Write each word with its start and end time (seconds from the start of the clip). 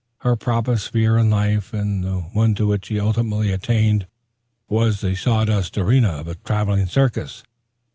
Her 0.21 0.35
proper 0.35 0.77
sphere 0.77 1.15
in 1.19 1.29
life 1.29 1.75
and 1.75 2.03
the 2.03 2.21
one 2.21 2.55
to 2.55 2.65
which 2.65 2.87
she 2.87 2.99
ultimately 2.99 3.51
attained 3.51 4.07
was 4.67 5.01
the 5.01 5.13
saw 5.13 5.45
dust 5.45 5.77
arena 5.77 6.09
of 6.13 6.27
a 6.27 6.33
travelling 6.33 6.87
circus. 6.87 7.43